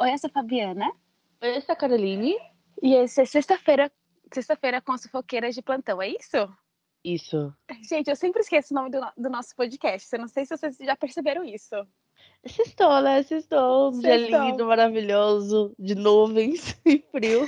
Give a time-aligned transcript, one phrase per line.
[0.00, 0.90] Oi, essa é a Fabiana.
[1.42, 2.34] Oi, essa é a Caroline.
[2.82, 3.92] E esse é sexta-feira,
[4.32, 6.48] sexta-feira com as fofoqueiras de plantão, é isso?
[7.04, 7.54] Isso.
[7.86, 10.08] Gente, eu sempre esqueço o nome do, do nosso podcast.
[10.10, 11.74] Eu não sei se vocês já perceberam isso.
[12.46, 13.22] Sextou, né?
[13.22, 13.92] Sextou.
[13.92, 17.46] Um dia lindo, maravilhoso, de nuvens e frio.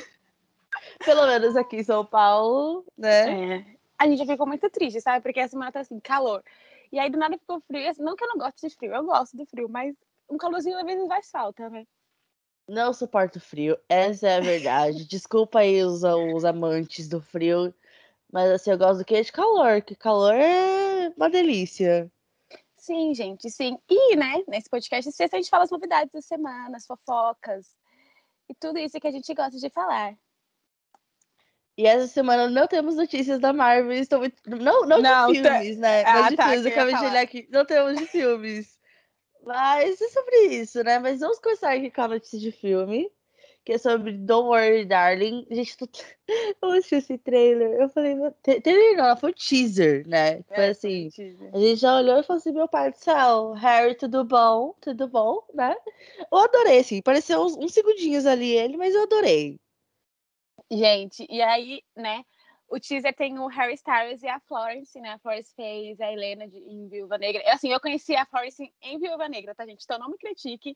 [1.03, 3.55] Pelo menos aqui em São Paulo, né?
[3.55, 3.77] É.
[3.99, 5.23] A gente já ficou muito triste, sabe?
[5.23, 6.45] Porque a semana tá assim, calor.
[6.93, 7.89] E aí do nada ficou frio.
[7.89, 9.97] Assim, Não que eu não gosto de frio, eu gosto do frio, mas
[10.29, 11.87] um calorzinho às vezes faz falta, né?
[12.69, 15.05] Não suporto frio, essa é a verdade.
[15.05, 17.75] Desculpa aí os, os amantes do frio,
[18.33, 22.11] mas assim, eu gosto do que de calor, que calor é uma delícia.
[22.77, 23.79] Sim, gente, sim.
[23.89, 27.77] E, né, nesse podcast sexta a gente fala as novidades da semana, as fofocas
[28.49, 30.17] e tudo isso que a gente gosta de falar.
[31.77, 34.37] E essa semana não temos notícias da Marvel, estou muito...
[34.47, 36.03] não, não, Não, de tá- filmes, né?
[36.05, 38.72] Ah, Mas de tá, filmes, eu acabei de olhar aqui, não temos de filmes.
[39.45, 40.99] Mas é sobre isso, né?
[40.99, 43.11] Mas vamos começar aqui com a notícia de filme,
[43.65, 45.47] que é sobre Don't Worry, Darling.
[45.51, 45.89] Gente, tô...
[46.63, 50.43] eu assisti esse trailer, eu falei, meu- trailer não, foi um teaser, né?
[50.45, 51.49] Foi É, assim, gente.
[51.53, 54.75] a gente já olhou e falou assim, meu pai do céu, Harry, tudo bom?
[54.81, 55.75] Tudo bom, né?
[56.31, 59.61] Eu adorei, assim, pareceu uns, uns segundinhos ali ele, mas eu adorei.
[60.71, 62.25] Gente, e aí, né,
[62.73, 65.11] o teaser tem o Harry Styles e a Florence, né?
[65.11, 67.43] A Florence fez a Helena de, em Viúva Negra.
[67.53, 69.85] Assim, eu conheci a Florence em Viúva Negra, tá, gente?
[69.85, 70.75] Então não me critique.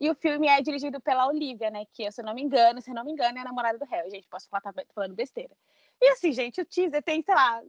[0.00, 1.84] E o filme é dirigido pela Olivia, né?
[1.92, 3.84] Que, se eu não me engano, se eu não me engano, é a namorada do
[3.84, 4.10] Harry.
[4.10, 5.54] Gente, posso falar, tá falando besteira.
[6.00, 7.62] E assim, gente, o teaser tem, sei lá,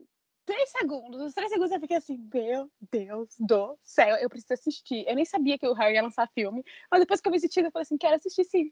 [0.46, 1.22] três segundos.
[1.22, 5.06] Os três segundos eu fiquei assim, meu Deus do céu, eu preciso assistir.
[5.06, 7.50] Eu nem sabia que o Harry ia lançar filme, mas depois que eu vi esse
[7.50, 8.72] teaser, eu falei assim, quero assistir sim.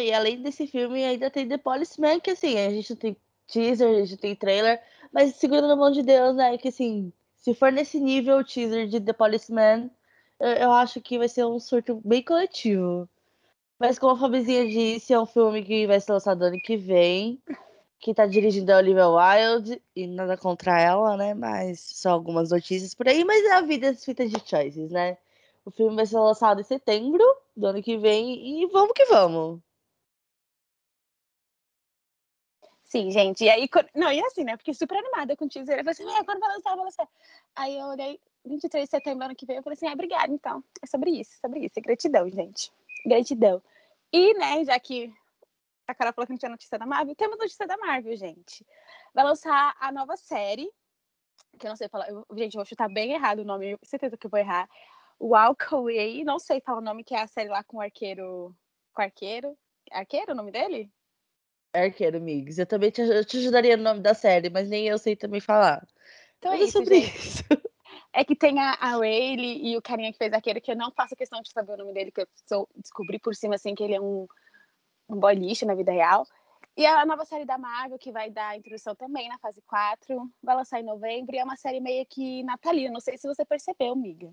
[0.00, 4.04] E além desse filme, ainda tem The Policeman, que assim, a gente tem teaser, a
[4.04, 4.80] gente tem trailer,
[5.12, 6.56] mas segurando na mão de Deus, né?
[6.58, 9.90] Que assim, se for nesse nível o teaser de The Policeman,
[10.40, 13.08] eu, eu acho que vai ser um surto bem coletivo.
[13.78, 17.42] Mas como a Fabizinha disse, é um filme que vai ser lançado ano que vem.
[17.98, 21.34] Que tá dirigindo a Olivia Wilde, e nada contra ela, né?
[21.34, 25.18] Mas só algumas notícias por aí, mas é a vida das fitas de choices, né?
[25.64, 27.24] O filme vai ser lançado em setembro
[27.56, 29.60] do ano que vem, e vamos que vamos.
[32.92, 33.42] Sim, gente.
[33.42, 34.54] E aí, não, e assim, né?
[34.58, 35.78] Fiquei super animada com o teaser.
[35.78, 37.08] Eu falei assim, é, quando vai lançar, vai lançar.
[37.56, 40.62] Aí eu olhei, 23 de setembro, ano que vem, eu falei assim, ah, obrigada, então.
[40.82, 41.78] É sobre isso, sobre isso.
[41.78, 42.70] É gratidão, gente.
[43.06, 43.62] Gratidão.
[44.12, 45.10] E, né, já que
[45.88, 48.66] a Carol falou que não tinha notícia da Marvel, temos notícia da Marvel, gente.
[49.14, 50.70] Vai lançar a nova série,
[51.58, 54.18] que eu não sei falar, eu- gente, eu vou chutar bem errado o nome, certeza
[54.18, 54.68] que eu vou errar.
[55.20, 58.54] Walk Away, não sei falar o nome, que é a série lá com o arqueiro.
[58.92, 59.56] Com o arqueiro?
[59.92, 60.90] Arqueiro o nome dele?
[61.72, 62.58] Arqueiro Migs.
[62.58, 65.40] Eu também te, eu te ajudaria no nome da série, mas nem eu sei também
[65.40, 65.86] falar.
[66.38, 67.18] Então é isso, sobre gente.
[67.18, 67.44] isso.
[68.14, 70.92] É que tem a, a Rayleigh e o carinha que fez aquele, que eu não
[70.92, 73.82] faço questão de saber o nome dele, que eu sou, descobri por cima, assim, que
[73.82, 74.26] ele é um,
[75.08, 76.26] um boy lixo na vida real.
[76.76, 80.30] E a nova série da Marvel, que vai dar a introdução também na fase 4,
[80.42, 82.92] vai lançar em novembro, e é uma série meio que natalina.
[82.92, 84.30] Não sei se você percebeu, amiga.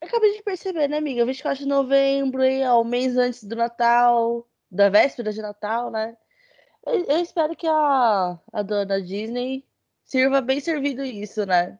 [0.00, 1.24] Eu acabei de perceber, né, amiga?
[1.24, 6.16] 24 de novembro, aí, ó, o mês antes do Natal, da véspera de Natal, né?
[6.84, 9.66] Eu, espero que a, a dona Disney
[10.04, 11.78] sirva bem servido isso, né?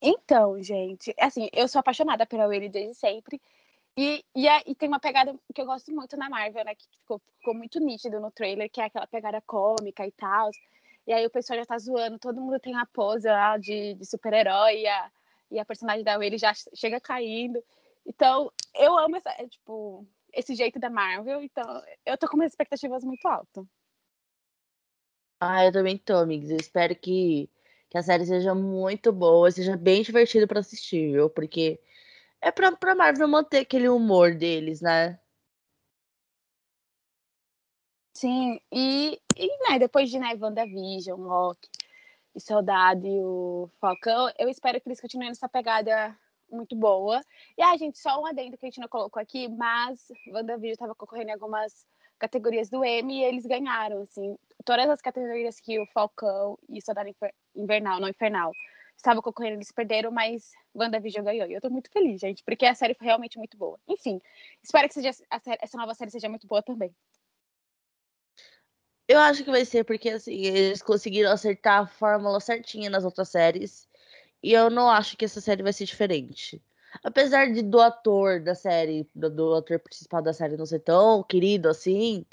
[0.00, 3.40] Então, gente, assim, eu sou apaixonada pela Rayleigh desde sempre.
[3.96, 6.74] E, e, e tem uma pegada que eu gosto muito na Marvel, né?
[6.74, 10.50] Que ficou, ficou muito nítido no trailer, que é aquela pegada cômica e tal.
[11.06, 14.04] E aí o pessoal já tá zoando, todo mundo tem a pose lá de, de
[14.04, 15.10] super-herói e a,
[15.50, 17.62] e a personagem da Rayleigh já chega caindo.
[18.06, 22.52] Então, eu amo essa, é, tipo, esse jeito da Marvel, então eu tô com umas
[22.52, 23.66] expectativas muito altas.
[25.40, 26.50] Ah, eu também tô, amigos.
[26.50, 27.50] Eu espero que,
[27.90, 31.28] que a série seja muito boa, seja bem divertida pra assistir, viu?
[31.28, 31.80] Porque
[32.40, 35.18] é pra, pra Marvel manter aquele humor deles, né?
[38.14, 41.68] Sim, e, e né, depois de né, WandaVision, Loki,
[42.34, 46.16] e Soldado e o Falcão, eu espero que eles continuem nessa pegada
[46.52, 47.20] muito boa.
[47.56, 50.94] E, ah, gente, só um adendo que a gente não colocou aqui, mas WandaVision estava
[50.94, 51.86] concorrendo em algumas
[52.18, 57.08] categorias do Emmy e eles ganharam, assim, todas as categorias que o Falcão e Soldado
[57.08, 58.52] Infer- Invernal, não Infernal,
[58.96, 61.48] estavam concorrendo, eles perderam, mas WandaVision ganhou.
[61.48, 63.78] E eu tô muito feliz, gente, porque a série foi realmente muito boa.
[63.88, 64.20] Enfim,
[64.62, 66.94] espero que seja, série- essa nova série seja muito boa também.
[69.08, 73.28] Eu acho que vai ser porque assim, eles conseguiram acertar a fórmula certinha nas outras
[73.28, 73.88] séries.
[74.42, 76.62] E eu não acho que essa série vai ser diferente.
[77.02, 81.22] Apesar de do ator da série, do, do ator principal da série não ser tão
[81.22, 82.26] querido assim,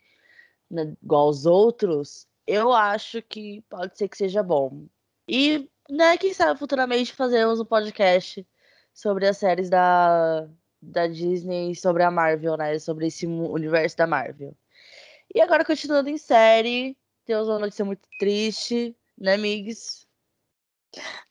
[0.70, 4.86] né, igual os outros, eu acho que pode ser que seja bom.
[5.28, 8.46] E, né, quem sabe futuramente fazermos um podcast
[8.94, 10.48] sobre as séries da,
[10.82, 12.78] da Disney sobre a Marvel, né?
[12.80, 14.56] Sobre esse universo da Marvel.
[15.34, 20.08] E agora, continuando em série, temos uma notícia muito triste, né, Migs?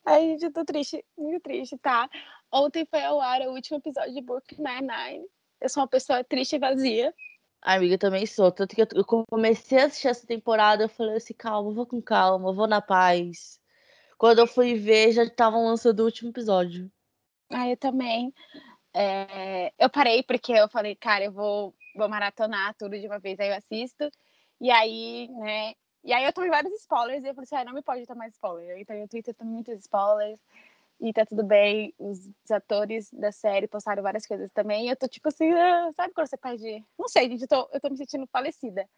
[0.05, 2.09] Ai, gente, eu tô triste, muito triste, tá?
[2.53, 5.27] Ontem foi ao ar o último episódio de Brooklyn Nine-Nine.
[5.61, 7.15] Eu sou uma pessoa triste e vazia.
[7.63, 8.51] Ai, amiga, eu também sou.
[8.53, 12.53] Tanto que eu comecei a assistir essa temporada, eu falei assim, calma, vou com calma,
[12.53, 13.61] vou na paz.
[14.17, 16.91] Quando eu fui ver, já estavam lançando o último episódio.
[17.51, 18.33] Ah, eu também.
[18.95, 19.73] É...
[19.79, 23.49] Eu parei porque eu falei, cara, eu vou, vou maratonar tudo de uma vez, aí
[23.49, 24.11] eu assisto.
[24.61, 25.75] E aí, né?
[26.05, 28.29] E aí eu tomei vários spoilers e eu falei assim, ah, não me pode tomar
[28.29, 28.79] spoiler.
[28.79, 30.39] Então no Twitter tomei muitos spoilers
[31.01, 31.95] e tá tudo bem.
[31.99, 34.87] Os, atores da série postaram várias coisas também.
[34.87, 36.85] E eu tô tipo assim, ah, sabe quando você perde.
[36.99, 38.89] Não sei, gente, eu tô, eu tô me sentindo falecida.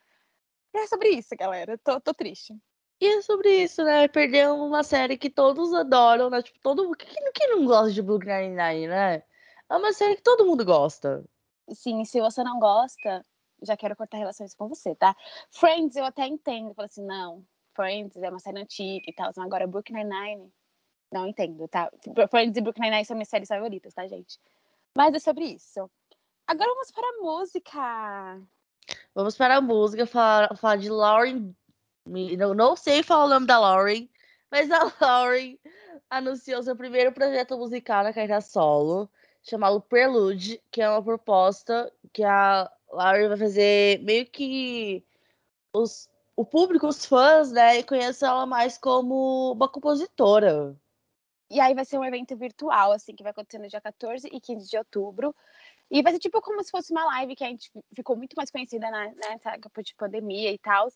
[0.75, 1.73] E é sobre isso, galera.
[1.73, 2.55] Eu tô, tô triste.
[3.00, 4.08] E é sobre isso, né?
[4.08, 6.43] Perdeu uma série que todos adoram, né?
[6.43, 6.97] Tipo, todo mundo.
[6.97, 9.23] Quem, quem não gosta de Blue Nine-Nine, né?
[9.70, 11.25] É uma série que todo mundo gosta.
[11.73, 13.25] Sim, se você não gosta,
[13.62, 15.15] já quero cortar relações com você, tá?
[15.51, 16.69] Friends, eu até entendo.
[16.69, 19.31] Eu falo assim, não, Friends é uma série antiga e tal.
[19.39, 20.53] Agora, Brooklyn Nine-Nine
[21.12, 21.91] não entendo, tá?
[22.31, 24.39] Friends e Brooklyn Nine-Nine são minhas séries favoritas, tá, gente?
[24.97, 25.91] Mas é sobre isso.
[26.47, 28.43] Agora vamos para a música.
[29.15, 31.55] Vamos para a música, falar, falar de Lauren.
[32.07, 34.09] Não, não sei falar o nome da Lauren,
[34.51, 35.59] mas a Lauren
[36.09, 39.09] anunciou seu primeiro projeto musical na carreira solo,
[39.43, 45.05] chamado Prelude, que é uma proposta que a Lauren vai fazer meio que
[45.73, 50.77] os, o público, os fãs, né, conheçam ela mais como uma compositora.
[51.51, 54.41] E aí vai ser um evento virtual, assim, que vai acontecer no dia 14 e
[54.41, 55.35] 15 de outubro.
[55.91, 58.51] E vai ser tipo como se fosse uma live que a gente ficou muito mais
[58.51, 60.89] conhecida na, nessa época de pandemia e tal.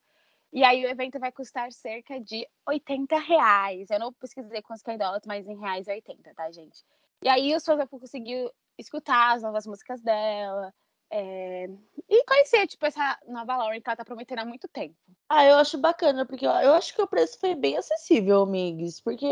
[0.52, 3.90] E aí o evento vai custar cerca de 80 reais.
[3.90, 6.85] Eu não pesquisei quantos que é em dólares, mas em reais é 80, tá, gente?
[7.20, 8.49] E aí os fãs vão conseguir
[8.79, 10.73] escutar as novas músicas dela.
[11.16, 11.69] É...
[12.08, 14.96] E conhecer, tipo, essa nova Lauren que ela tá prometendo há muito tempo.
[15.28, 19.00] Ah, eu acho bacana, porque eu acho que o preço foi bem acessível, amigos.
[19.00, 19.26] Porque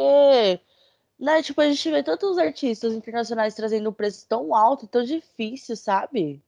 [1.18, 5.76] né, tipo, a gente vê tantos artistas internacionais trazendo um preço tão alto, tão difícil,
[5.76, 6.40] sabe?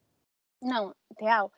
[0.63, 1.53] Não, real.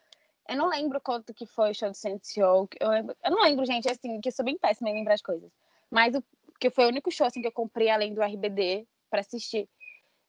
[0.48, 2.68] Eu não lembro quanto que foi o show do Sensio.
[2.80, 3.16] Eu, lembro...
[3.22, 5.50] eu não lembro, gente, assim, que eu sou bem péssima em lembrar as coisas.
[5.90, 6.24] Mas o
[6.58, 9.68] que foi o único show assim, que eu comprei além do RBD para assistir.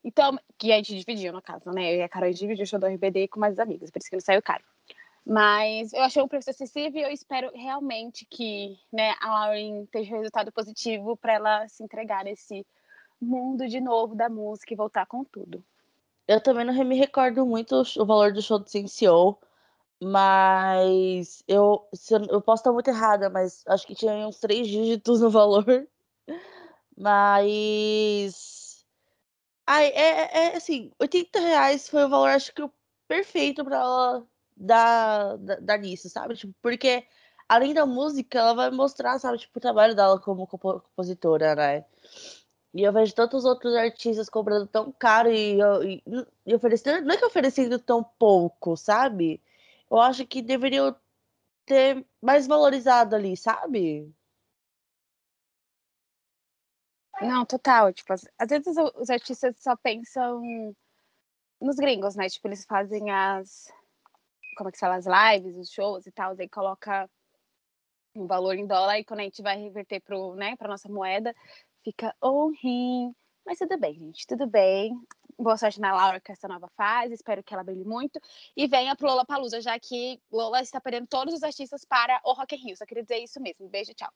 [0.07, 1.94] Então, que a gente dividiu, no caso, né?
[1.94, 4.15] Eu e a Carol dividiu o show do RBD com mais amigos, por isso que
[4.15, 4.63] não saiu caro.
[5.25, 10.09] Mas eu achei um preço acessível e eu espero realmente que né, a Lauren tenha
[10.09, 12.65] resultado positivo para ela se entregar nesse
[13.19, 15.62] mundo de novo da música e voltar com tudo.
[16.25, 19.38] Eu também não me recordo muito o valor do show do Sensio,
[20.01, 21.86] mas eu,
[22.30, 25.65] eu posso estar muito errada, mas acho que tinha uns três dígitos no valor.
[27.00, 28.56] Mas.
[29.67, 32.61] Ai, é, é assim, 80 reais foi o valor, acho que
[33.07, 36.35] perfeito para ela dar, dar nisso, sabe?
[36.35, 37.05] Tipo, porque
[37.49, 41.85] além da música, ela vai mostrar, sabe, tipo, o trabalho dela como compositora, né?
[42.73, 46.03] E eu vejo tantos outros artistas cobrando tão caro e, e,
[46.45, 47.05] e oferecendo.
[47.05, 49.41] Não é que oferecendo tão pouco, sabe?
[49.89, 50.95] Eu acho que deveriam
[51.65, 54.13] ter mais valorizado ali, sabe?
[57.21, 57.91] Não, total.
[57.93, 60.41] Tipo, às, às vezes os artistas só pensam
[61.61, 62.29] nos gringos, né?
[62.29, 63.71] Tipo, eles fazem as.
[64.57, 64.95] Como é que fala?
[64.95, 67.09] As lives, os shows e tal, aí coloca
[68.15, 71.35] um valor em dólar e quando a gente vai reverter pro, né, pra nossa moeda,
[71.83, 73.15] fica horrível.
[73.45, 74.92] Mas tudo bem, gente, tudo bem.
[75.39, 78.19] Boa sorte na Laura com essa nova fase, espero que ela brilhe muito.
[78.56, 82.33] E venha pro Lola Palusa, já que Lola está perdendo todos os artistas para o
[82.33, 82.77] Rock in Rio.
[82.77, 83.69] Só queria dizer isso mesmo.
[83.69, 84.11] Beijo, tchau.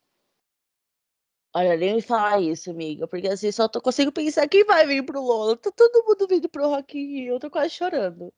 [1.54, 5.04] Olha, nem me falar isso, amiga, porque assim, só tô, consigo pensar quem vai vir
[5.04, 5.56] pro Lola.
[5.56, 8.32] Tá todo mundo vindo pro Rock in Rio, eu tô quase chorando.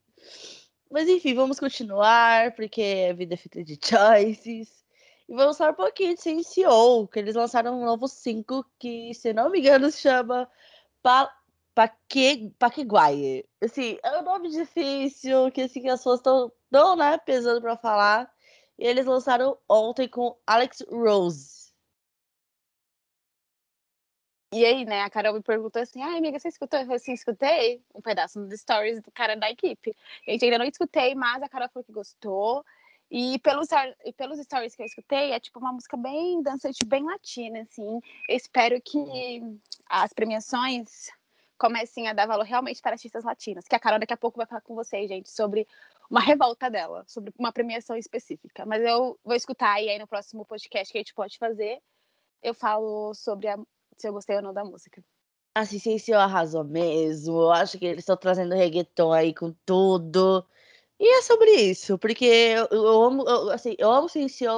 [0.90, 4.85] Mas enfim, vamos continuar, porque a vida é feita de choices.
[5.28, 9.33] E vamos falar um pouquinho de CNCO, que eles lançaram um novo 5 que, se
[9.33, 10.49] não me engano, se chama
[11.02, 11.33] pa
[11.75, 12.54] Paque.
[13.62, 18.30] Assim, é um nome difícil, que assim, as pessoas estão tão, né, pesando para falar.
[18.78, 21.53] E eles lançaram ontem com Alex Rose.
[24.54, 26.78] E aí, né, a Carol me perguntou assim, ai, amiga, você escutou?
[26.78, 29.96] Eu falei assim, escutei um pedaço dos stories do cara da equipe.
[30.28, 32.64] A gente ainda não escutei, mas a Carol falou que gostou.
[33.11, 33.66] E pelos,
[34.04, 38.00] e pelos stories que eu escutei, é tipo uma música bem dançante, bem latina, assim.
[38.28, 39.42] Eu espero que
[39.87, 41.11] as premiações
[41.58, 43.66] comecem a dar valor realmente para artistas latinas.
[43.66, 45.66] Que a Carol daqui a pouco vai falar com vocês, gente, sobre
[46.08, 48.64] uma revolta dela, sobre uma premiação específica.
[48.64, 51.82] Mas eu vou escutar e aí no próximo podcast que a gente pode fazer,
[52.40, 53.58] eu falo sobre a,
[53.96, 55.02] se eu gostei ou não da música.
[55.54, 57.42] Assim, Sensei arrasou mesmo.
[57.42, 60.44] Eu acho que eles estão trazendo reggaeton aí com tudo.
[60.98, 64.48] E é sobre isso, porque eu, eu amo, eu, assim, eu amo Sensei,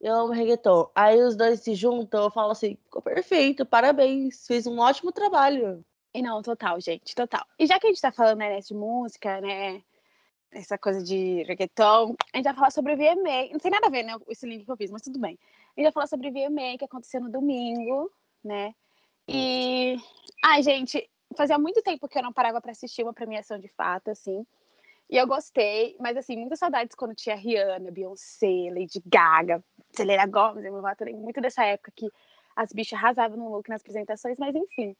[0.00, 0.90] eu amo reggaeton.
[0.94, 5.84] Aí os dois se juntam, eu falo assim, ficou perfeito, parabéns, fez um ótimo trabalho.
[6.14, 7.44] E não, total, gente, total.
[7.58, 9.82] E já que a gente tá falando né, de música, né,
[10.50, 13.52] essa coisa de reggaeton, a gente vai falar sobre o VMA.
[13.52, 15.38] Não tem nada a ver, né, esse link que eu fiz, mas tudo bem.
[15.76, 18.10] A gente vai falar sobre o VMA, que aconteceu no domingo,
[18.42, 18.74] né,
[19.32, 19.96] e...
[20.42, 24.10] Ai, gente, fazia muito tempo que eu não parava para assistir uma premiação de fato,
[24.10, 24.44] assim.
[25.08, 30.64] E eu gostei, mas assim, muitas saudades quando tinha Rihanna, Beyoncé, Lady Gaga, Selena Gomez,
[30.64, 32.08] eu me muito dessa época que
[32.54, 34.96] as bichas arrasavam no look nas apresentações, mas enfim.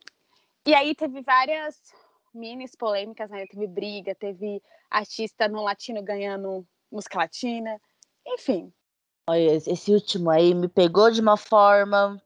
[0.66, 1.80] E aí teve várias
[2.34, 3.46] minis polêmicas, né?
[3.46, 4.60] Teve briga, teve
[4.90, 7.80] artista no latino ganhando música latina,
[8.26, 8.72] enfim.
[9.28, 12.20] Olha, esse último aí me pegou de uma forma.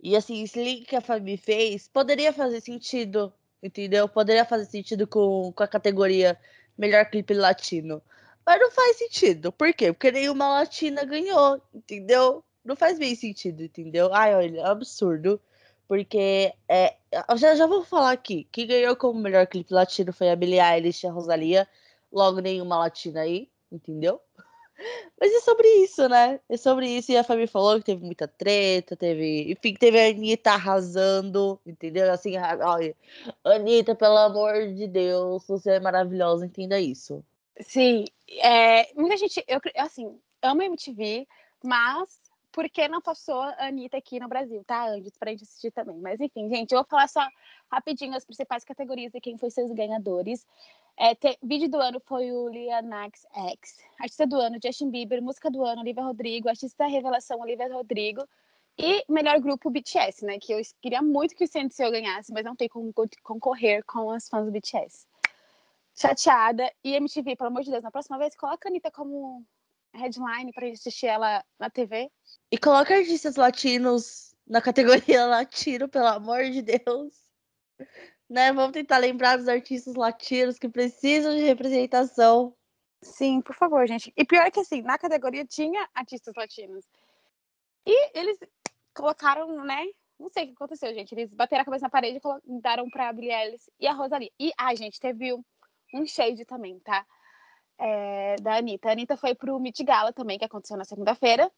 [0.00, 4.08] E assim, esse link que a Fabi fez poderia fazer sentido, entendeu?
[4.08, 6.38] Poderia fazer sentido com, com a categoria
[6.76, 8.00] melhor clipe latino.
[8.46, 9.52] Mas não faz sentido.
[9.52, 9.92] Por quê?
[9.92, 12.44] Porque nenhuma latina ganhou, entendeu?
[12.64, 14.14] Não faz bem sentido, entendeu?
[14.14, 15.40] Ai, olha, é absurdo.
[15.88, 16.96] Porque é,
[17.36, 18.48] já, já vou falar aqui.
[18.52, 21.68] Quem ganhou como melhor clipe latino foi a Billie Eilish e a Rosalia.
[22.12, 24.20] Logo, nenhuma latina aí, entendeu?
[25.20, 26.38] Mas é sobre isso, né?
[26.48, 27.10] É sobre isso.
[27.10, 29.50] E a Fabi falou que teve muita treta, teve.
[29.50, 32.10] Enfim, teve a Anitta arrasando, entendeu?
[32.12, 32.94] Assim, olha,
[33.44, 37.24] Anitta, pelo amor de Deus, você é maravilhosa, entenda isso.
[37.60, 38.04] Sim,
[38.40, 41.26] é, muita gente, eu assim, amo MTV,
[41.64, 42.20] mas
[42.52, 44.88] por que não passou a Anitta aqui no Brasil, tá?
[44.88, 45.98] Antes, pra gente assistir também.
[45.98, 47.26] Mas enfim, gente, eu vou falar só
[47.70, 50.46] rapidinho as principais categorias e quem foi seus ganhadores.
[51.00, 53.76] É, te, vídeo do ano foi o Lianax X.
[54.00, 55.22] Artista do ano, Justin Bieber.
[55.22, 56.48] Música do ano, Olivia Rodrigo.
[56.48, 58.26] Artista da revelação, Olivia Rodrigo.
[58.76, 60.40] E melhor grupo, BTS, né?
[60.40, 64.28] Que eu queria muito que o CNCO ganhasse, mas não tem como concorrer com as
[64.28, 65.06] fãs do BTS.
[65.94, 66.68] Chateada.
[66.82, 69.46] E MTV, pelo amor de Deus, na próxima vez, coloca a Anitta como
[69.94, 72.10] headline pra gente assistir ela na TV.
[72.50, 77.14] E coloca artistas latinos na categoria latino, pelo amor de Deus.
[78.28, 78.52] Né?
[78.52, 82.54] Vamos tentar lembrar dos artistas latinos que precisam de representação.
[83.02, 84.12] Sim, por favor, gente.
[84.16, 86.84] E pior que assim, na categoria tinha artistas latinos.
[87.86, 88.38] E eles
[88.94, 89.84] colocaram, né?
[90.18, 91.12] Não sei o que aconteceu, gente.
[91.12, 94.32] Eles bateram a cabeça na parede e deram pra Billie Eilish e a Rosalie.
[94.38, 95.32] E, ai, gente, teve
[95.94, 97.06] um shade também, tá?
[97.78, 98.88] é, da Anitta.
[98.88, 101.50] A Anitta foi pro Met Gala também, que aconteceu na segunda-feira.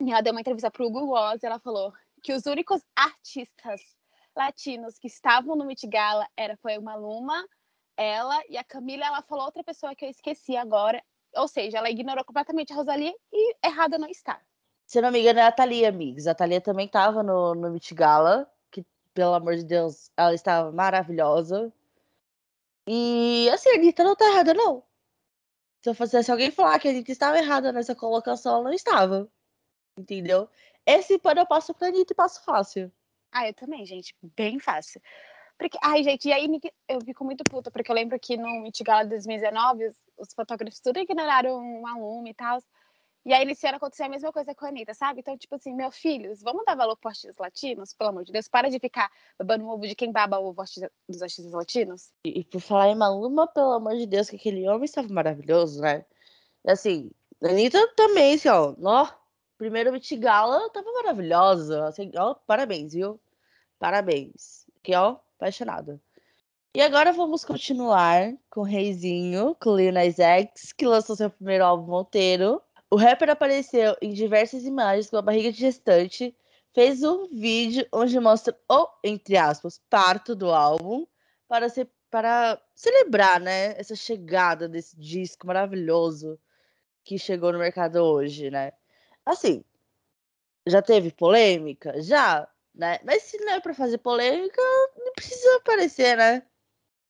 [0.00, 3.80] E ela deu uma entrevista pro Google Oz e ela falou que os únicos artistas
[4.36, 7.46] latinos que estavam no Met Gala era, foi uma Luma,
[7.96, 9.06] ela e a Camila.
[9.06, 11.02] Ela falou outra pessoa que eu esqueci agora.
[11.34, 14.40] Ou seja, ela ignorou completamente a Rosalie e errada não está.
[14.86, 16.26] Se não me engano, é a Thalia, amigos.
[16.26, 20.70] A Thalia também estava no, no Met Gala, que, pelo amor de Deus, ela estava
[20.70, 21.72] maravilhosa.
[22.88, 24.82] E, assim, a Anitta não tá errada, não.
[25.82, 29.28] Se, fosse, se alguém falar que a gente estava errada nessa colocação, ela não estava.
[29.98, 30.48] Entendeu?
[30.84, 32.92] Esse pano eu passo pra Anitta e passo fácil.
[33.36, 34.14] Ah, eu também, gente.
[34.34, 34.98] Bem fácil.
[35.58, 36.48] Porque, ai, gente, e aí
[36.88, 40.80] eu fico muito puta, porque eu lembro que no Meet Gala 2019, os, os fotógrafos
[40.80, 42.58] tudo ignoraram um aluno e tal.
[43.26, 45.20] E aí, nesse ano, aconteceu a mesma coisa com a Anitta, sabe?
[45.20, 48.48] Então, tipo assim, meus filhos, vamos dar valor para artistas latinos, pelo amor de Deus.
[48.48, 50.64] Para de ficar babando ovo de quem baba o ovo
[51.06, 52.10] dos artistas latinos.
[52.24, 55.82] E, e por falar em Maluma, pelo amor de Deus, que aquele homem estava maravilhoso,
[55.82, 56.06] né?
[56.66, 57.10] Assim,
[57.44, 58.74] a Anitta também, assim, ó.
[58.82, 59.08] ó
[59.58, 61.86] primeiro Met Gala tava maravilhosa.
[61.86, 63.20] Assim, ó, parabéns, viu?
[63.78, 64.66] Parabéns.
[64.78, 66.00] Aqui, ó, apaixonada.
[66.74, 71.30] E agora vamos continuar com o Reizinho, com o Lil Nas X, que lançou seu
[71.30, 72.60] primeiro álbum Monteiro.
[72.90, 76.36] O rapper apareceu em diversas imagens com a barriga de gestante,
[76.74, 81.06] fez um vídeo onde mostra o, entre aspas, parto do álbum
[81.48, 81.66] para,
[82.10, 86.38] para celebrar, né, essa chegada desse disco maravilhoso
[87.02, 88.72] que chegou no mercado hoje, né?
[89.24, 89.64] Assim,
[90.66, 92.02] já teve polêmica?
[92.02, 92.98] Já, né?
[93.02, 94.60] Mas se não é para fazer polêmica,
[94.96, 96.42] não precisa aparecer, né?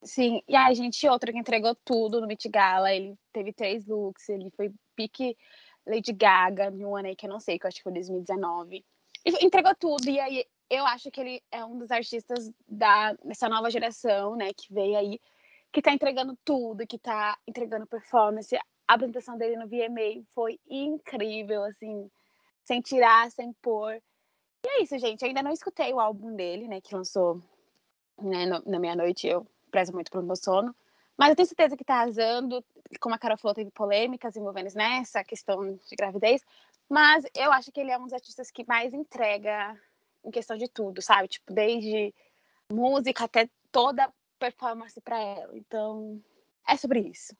[0.02, 4.28] Sim, e a gente, outra que entregou tudo no Met Gala, ele teve três looks,
[4.28, 5.36] ele foi pique
[5.84, 8.84] Lady Gaga, ano aí que eu não sei, que eu acho que foi 2019.
[9.24, 13.48] E entregou tudo, e aí eu acho que ele é um dos artistas da, dessa
[13.48, 15.20] nova geração, né, que veio aí,
[15.72, 18.54] que tá entregando tudo, que tá entregando performance.
[18.86, 22.08] A apresentação dele no VMA foi incrível, assim,
[22.64, 24.00] sem tirar, sem pôr.
[24.66, 25.22] E é isso, gente.
[25.22, 27.40] Eu ainda não escutei o álbum dele, né, que lançou
[28.20, 29.28] né, no, na meia-noite.
[29.28, 30.74] Eu prezo muito pelo meu sono.
[31.16, 32.64] Mas eu tenho certeza que está arrasando.
[33.00, 36.44] Como a Carol falou, teve polêmicas envolvendo nessa questão de gravidez.
[36.88, 39.80] Mas eu acho que ele é um dos artistas que mais entrega
[40.24, 41.28] em questão de tudo, sabe?
[41.28, 42.12] Tipo, desde
[42.68, 45.56] música, até toda performance para ela.
[45.56, 46.20] Então,
[46.68, 47.36] é sobre isso.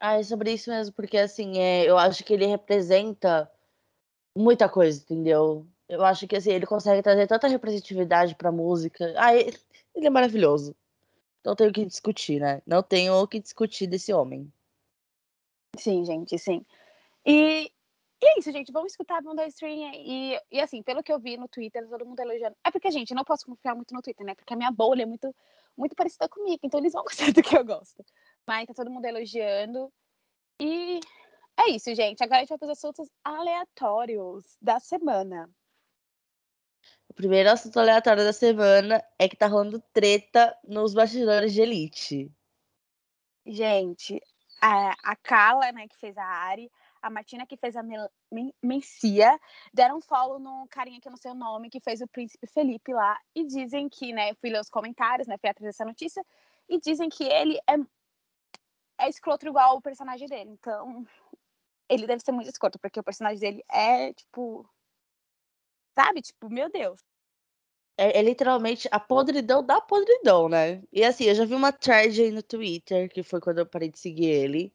[0.00, 3.50] Ah, é sobre isso mesmo, porque assim, é, eu acho que ele representa
[4.34, 5.66] muita coisa, entendeu?
[5.90, 9.12] Eu acho que assim, ele consegue trazer tanta representatividade pra música.
[9.16, 9.58] Ah, ele,
[9.96, 10.72] é maravilhoso.
[11.44, 12.62] Não tenho o que discutir, né?
[12.64, 14.52] Não tenho o que discutir desse homem.
[15.76, 16.64] Sim, gente, sim.
[17.26, 17.72] E,
[18.22, 18.70] e é isso, gente.
[18.70, 19.92] Vamos escutar a Banda Stream.
[19.92, 22.54] E, e assim, pelo que eu vi no Twitter, todo mundo elogiando.
[22.64, 24.36] É porque, gente, eu não posso confiar muito no Twitter, né?
[24.36, 25.34] Porque a minha bolha é muito,
[25.76, 26.60] muito parecida comigo.
[26.62, 28.04] Então eles vão gostar do que eu gosto.
[28.46, 29.92] Mas tá todo mundo elogiando.
[30.60, 31.00] E
[31.58, 32.22] é isso, gente.
[32.22, 35.50] Agora a gente vai para os assuntos aleatórios da semana.
[37.10, 42.32] O primeiro assunto aleatório da semana é que tá rolando treta nos bastidores de Elite.
[43.44, 44.22] Gente,
[44.62, 46.70] a, a Carla, né, que fez a Ari,
[47.02, 47.82] a Martina, que fez a
[48.62, 49.40] Mencia,
[49.74, 52.46] deram um follow no carinha que eu não sei o nome, que fez o Príncipe
[52.46, 56.24] Felipe lá, e dizem que, né, fui ler os comentários, né, fui atrás dessa notícia,
[56.68, 57.74] e dizem que ele é,
[59.04, 61.04] é escroto igual o personagem dele, então
[61.88, 64.64] ele deve ser muito escroto, porque o personagem dele é, tipo,
[65.94, 67.00] sabe, tipo, meu Deus.
[67.96, 70.82] É, é, literalmente a podridão da podridão, né?
[70.92, 73.90] E assim, eu já vi uma thread aí no Twitter, que foi quando eu parei
[73.90, 74.72] de seguir ele,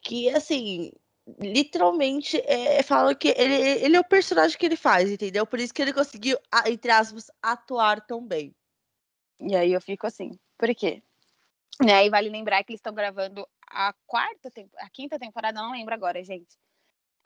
[0.00, 0.92] que assim,
[1.40, 3.54] literalmente é, fala que ele,
[3.84, 5.46] ele é o personagem que ele faz, entendeu?
[5.46, 8.54] Por isso que ele conseguiu, entre aspas, atuar tão bem.
[9.40, 11.02] E aí eu fico assim, por quê?
[11.82, 12.06] Né?
[12.06, 16.22] E vale lembrar que eles estão gravando a quarta, a quinta temporada, não lembro agora,
[16.24, 16.56] gente.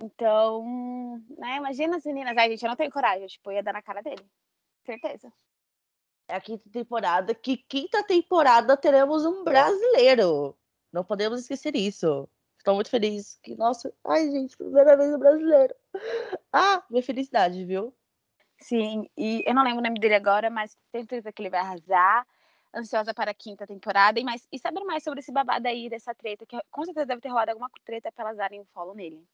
[0.02, 3.80] Então, né, imagina as meninas, ai, gente, eu não tenho coragem, tipo, ia dar na
[3.80, 4.26] cara dele.
[4.84, 5.32] Certeza.
[6.26, 10.58] É a quinta temporada, que quinta temporada teremos um brasileiro.
[10.92, 12.28] Não podemos esquecer isso.
[12.58, 13.38] Estou muito feliz.
[13.44, 15.74] Que, nossa, ai, gente, primeira vez no brasileiro.
[16.52, 17.94] Ah, minha felicidade, viu?
[18.58, 21.60] Sim, e eu não lembro o nome dele agora, mas tenho certeza que ele vai
[21.60, 22.26] arrasar.
[22.74, 24.18] Ansiosa para a quinta temporada.
[24.18, 27.20] E, mais, e saber mais sobre esse babado aí, dessa treta, que com certeza deve
[27.20, 29.24] ter rolado alguma treta para elas darem um follow nele.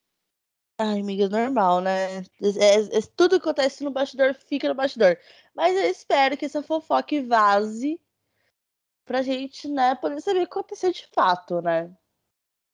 [0.80, 2.18] Ai, amiga, normal, né?
[2.18, 5.18] É, é, tudo que acontece no bastidor fica no bastidor.
[5.52, 8.00] Mas eu espero que essa fofoca vaze
[9.04, 11.92] pra gente, né, poder saber o que aconteceu de fato, né?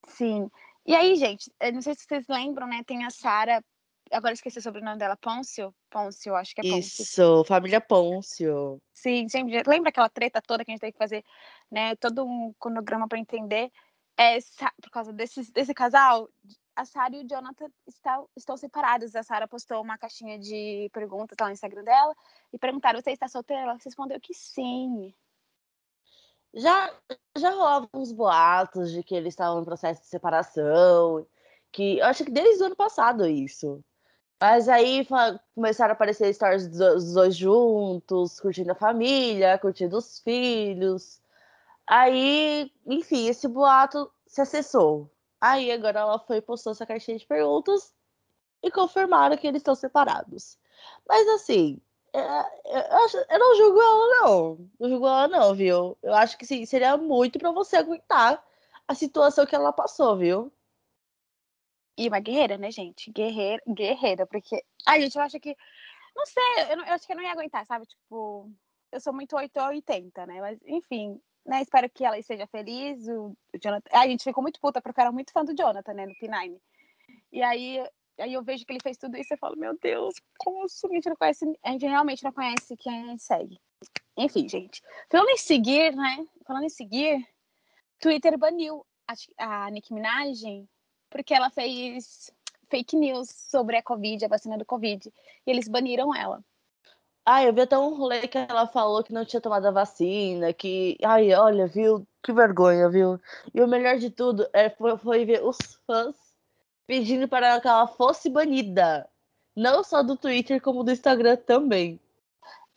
[0.09, 0.51] Sim.
[0.85, 2.83] E aí, gente, não sei se vocês lembram, né?
[2.85, 3.65] Tem a Sara,
[4.11, 5.75] agora esqueci sobre o nome dela, Pôncio?
[5.89, 7.03] Pôncio, acho que é Pôncio.
[7.03, 8.83] Isso, família Pôncio.
[8.93, 9.63] Sim, sempre.
[9.67, 11.25] Lembra aquela treta toda que a gente tem que fazer,
[11.71, 11.97] né?
[11.97, 13.71] Todo um cronograma para entender.
[14.17, 14.39] É,
[14.83, 16.29] por causa desse, desse casal,
[16.77, 19.15] a Sara e o Jonathan estão, separados.
[19.15, 22.15] A Sara postou uma caixinha de perguntas lá no Instagram dela
[22.53, 23.63] e perguntaram: Você está solteira?
[23.63, 25.15] Ela respondeu que sim.
[26.53, 26.93] Já,
[27.37, 31.27] já rolavam uns boatos de que eles estavam em processo de separação,
[31.73, 33.83] que eu acho que desde o ano passado isso.
[34.41, 35.07] Mas aí
[35.55, 41.21] começaram a aparecer stories dos dois juntos, curtindo a família, curtindo os filhos.
[41.87, 45.11] Aí, enfim, esse boato se acessou.
[45.47, 47.95] Aí agora ela foi postou essa caixinha de perguntas
[48.63, 50.59] e confirmaram que eles estão separados.
[51.07, 51.79] Mas assim,
[52.15, 54.71] é, é, eu, eu, não julgo ela, não.
[54.81, 55.99] Não julgo ela, não, viu?
[56.03, 58.43] Eu acho que sim, seria muito para você aguentar
[58.89, 60.51] a situação que ela passou, viu?
[61.99, 63.11] E uma guerreira, né, gente?
[63.11, 64.65] Guerreira, guerreira, porque.
[64.87, 65.55] Ai, gente, eu acho que.
[66.17, 67.85] Não sei, eu, eu acho que eu não ia aguentar, sabe?
[67.85, 68.51] Tipo,
[68.91, 70.41] eu sou muito 8 ou 80, né?
[70.41, 71.63] Mas, enfim, né?
[71.63, 73.07] Espero que ela esteja feliz.
[73.09, 73.91] O, Jonathan...
[73.93, 76.07] A gente ficou muito puta, porque eu era muito fã do Jonathan, né?
[76.07, 76.59] No P9.
[77.33, 77.85] E aí,
[78.19, 80.89] aí eu vejo que ele fez tudo isso e falo, meu Deus, como assim?
[80.91, 83.61] A gente não conhece, a gente realmente não conhece quem a gente segue.
[84.17, 84.83] Enfim, gente.
[85.11, 86.27] Falando em seguir, né?
[86.47, 87.27] Falando em seguir,
[88.01, 90.67] Twitter baniu a, a Nicki Minaj
[91.11, 92.33] porque ela fez
[92.69, 95.13] fake news sobre a Covid, a vacina do Covid.
[95.47, 96.45] E eles baniram ela.
[97.27, 100.53] Ah, eu vi até um rolê que ela falou que não tinha tomado a vacina,
[100.53, 100.99] que.
[101.03, 102.07] Ai, olha, viu?
[102.23, 103.19] Que vergonha, viu?
[103.55, 105.57] E o melhor de tudo é, foi, foi ver os
[105.87, 106.15] fãs
[106.87, 109.09] pedindo para que ela fosse banida.
[109.57, 111.99] Não só do Twitter, como do Instagram também.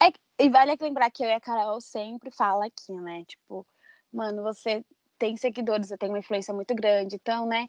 [0.01, 3.25] É, e vale lembrar que eu e a Carol sempre fala aqui, né?
[3.25, 3.65] Tipo,
[4.13, 4.85] mano, você
[5.17, 7.67] tem seguidores, você tem uma influência muito grande, então, né?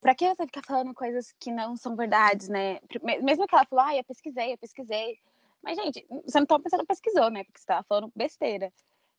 [0.00, 2.80] Pra que você ficar falando coisas que não são verdades, né?
[3.22, 5.18] Mesmo que ela falou, ah, eu pesquisei, eu pesquisei.
[5.62, 7.44] Mas, gente, você não tá pensando pesquisou, né?
[7.44, 8.72] Porque você tava falando besteira.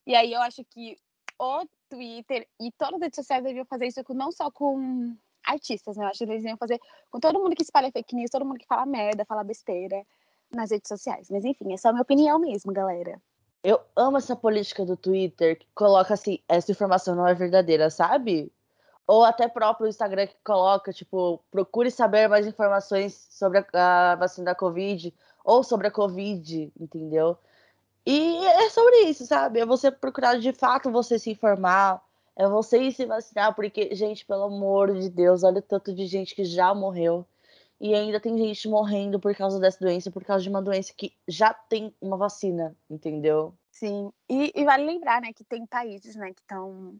[0.06, 0.97] E aí eu acho que
[1.39, 6.06] o Twitter e todas as redes sociais deviam fazer isso não só com artistas, né?
[6.06, 6.79] Eu acho que eles deviam fazer
[7.10, 10.06] com todo mundo que espalha fake news, todo mundo que fala merda, fala besteira
[10.51, 11.29] nas redes sociais.
[11.29, 13.21] Mas enfim, essa é a minha opinião mesmo, galera.
[13.63, 18.51] Eu amo essa política do Twitter que coloca assim, essa informação não é verdadeira, sabe?
[19.08, 24.45] Ou até próprio Instagram que coloca, tipo, procure saber mais informações sobre a, a vacina
[24.45, 27.38] da Covid ou sobre a Covid, entendeu?
[28.06, 29.60] E é sobre isso, sabe?
[29.60, 32.01] É você procurar de fato você se informar,
[32.36, 36.06] é você ir se vacinar, porque, gente, pelo amor de Deus, olha o tanto de
[36.08, 37.25] gente que já morreu.
[37.79, 41.13] E ainda tem gente morrendo por causa dessa doença, por causa de uma doença que
[41.27, 43.53] já tem uma vacina, entendeu?
[43.71, 46.97] Sim, e, e vale lembrar, né, que tem países, né, que estão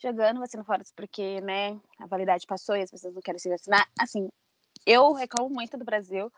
[0.00, 3.86] jogando vacina fora porque, né, a validade passou e as pessoas não querem se vacinar.
[3.98, 4.28] Assim,
[4.86, 6.32] eu reclamo muito do Brasil,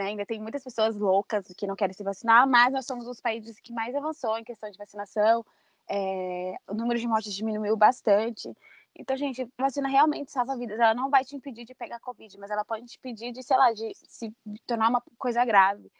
[0.00, 3.20] né, ainda tem muitas pessoas loucas que não querem se vacinar, mas nós somos os
[3.20, 5.44] países que mais avançou em questão de vacinação,
[5.88, 8.50] é, o número de mortes diminuiu bastante.
[8.96, 10.78] Então, gente, vacina realmente salva vidas.
[10.78, 13.56] Ela não vai te impedir de pegar Covid, mas ela pode te impedir de, sei
[13.56, 14.34] lá, de se
[14.66, 15.90] tornar uma coisa grave.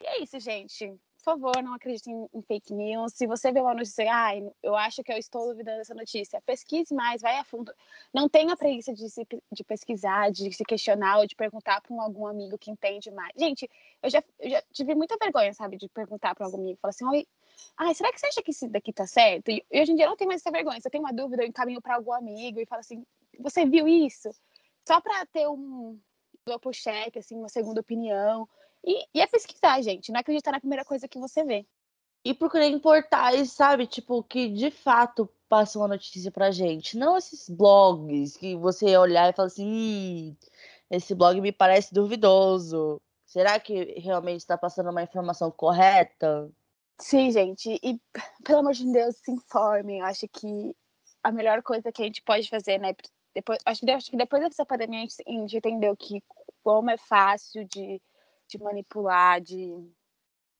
[0.00, 3.12] E é isso, gente favor, não acredite em, em, fake news.
[3.12, 4.30] Se você vê uma notícia, ah,
[4.62, 7.72] eu acho que eu estou duvidando dessa notícia, pesquise mais, vai a fundo.
[8.12, 12.00] Não tenha preguiça de, se, de pesquisar, de se questionar ou de perguntar para um,
[12.00, 13.32] algum amigo que entende mais.
[13.36, 13.68] Gente,
[14.02, 16.78] eu já, eu já tive muita vergonha, sabe, de perguntar para algum amigo.
[16.80, 17.26] Falar assim, oi,
[17.94, 19.50] será que você acha que isso daqui tá certo?
[19.50, 20.80] E, hoje em dia eu não tenho mais essa vergonha.
[20.80, 23.04] Se eu tenho uma dúvida, eu encaminho para algum amigo e falo assim,
[23.38, 24.30] você viu isso?
[24.86, 26.00] Só para ter um
[26.46, 28.48] duplo check, assim, uma segunda opinião.
[28.84, 30.12] E, e é pesquisar, gente.
[30.12, 31.66] Não acreditar na primeira coisa que você vê.
[32.24, 33.86] E procurar em portais, sabe?
[33.86, 36.96] Tipo, que de fato passam a notícia pra gente.
[36.96, 40.36] Não esses blogs que você olhar e fala assim: hum,
[40.90, 43.00] esse blog me parece duvidoso.
[43.24, 46.50] Será que realmente está passando uma informação correta?
[46.98, 47.78] Sim, gente.
[47.82, 48.00] E,
[48.44, 50.00] pelo amor de Deus, se informem.
[50.00, 50.74] Eu acho que
[51.22, 52.94] a melhor coisa que a gente pode fazer, né?
[53.34, 56.22] Depois, acho, que, acho que depois dessa pandemia a gente entendeu que
[56.62, 58.00] como é fácil de
[58.48, 59.74] de manipular, de.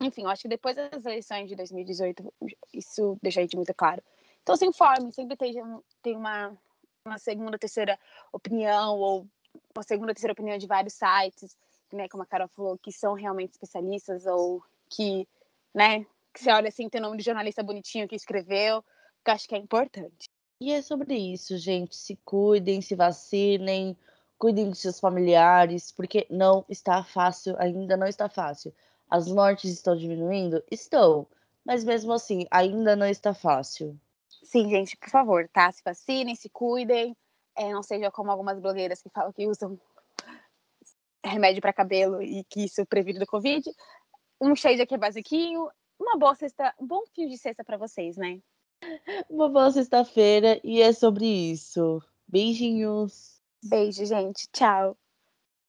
[0.01, 2.33] Enfim, eu acho que depois das eleições de 2018,
[2.73, 4.03] isso deixa a gente muito claro.
[4.43, 6.57] Então, se informe, sempre tem, uma,
[7.05, 7.99] uma segunda, terceira
[8.33, 9.27] opinião, ou
[9.75, 11.57] uma segunda, terceira opinião de vários sites,
[11.93, 15.27] né, como a Carol falou, que são realmente especialistas, ou que,
[15.75, 18.85] né, que você olha assim, tem o nome de jornalista bonitinho que escreveu,
[19.25, 20.31] que acho que é importante.
[20.61, 21.95] E é sobre isso, gente.
[21.97, 23.97] Se cuidem, se vacinem,
[24.39, 28.73] cuidem de seus familiares, porque não está fácil, ainda não está fácil.
[29.11, 30.63] As mortes estão diminuindo?
[30.71, 31.27] Estão,
[31.65, 33.99] mas mesmo assim, ainda não está fácil.
[34.45, 35.71] Sim, gente, por favor, tá?
[35.73, 37.17] Se vacinem, se cuidem.
[37.57, 39.79] É, não seja como algumas blogueiras que falam que usam
[41.25, 43.69] remédio para cabelo e que isso previne do Covid.
[44.41, 45.69] Um shade aqui é basiquinho.
[45.99, 48.41] Uma boa sexta, um bom fio de sexta para vocês, né?
[49.29, 52.01] Uma boa sexta-feira e é sobre isso.
[52.29, 53.38] Beijinhos.
[53.63, 54.49] Beijo, gente.
[54.53, 54.97] Tchau.